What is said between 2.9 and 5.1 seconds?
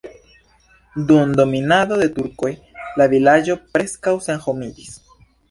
la vilaĝo preskaŭ senhomiĝis.